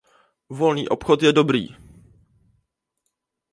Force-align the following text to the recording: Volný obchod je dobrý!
Volný 0.49 0.89
obchod 0.89 1.23
je 1.23 1.33
dobrý! 1.33 1.67